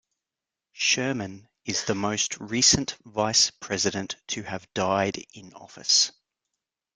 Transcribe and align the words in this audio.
Sherman 0.73 1.47
is 1.63 1.83
the 1.83 1.93
most 1.93 2.39
recent 2.39 2.97
Vice 3.05 3.51
President 3.51 4.15
to 4.29 4.41
have 4.41 4.65
died 4.73 5.23
in 5.31 5.53
office. 5.53 6.11